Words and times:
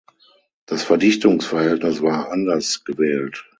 Das 0.65 0.81
Verdichtungsverhältnis 0.81 2.01
war 2.01 2.31
anders 2.31 2.83
gewählt. 2.85 3.45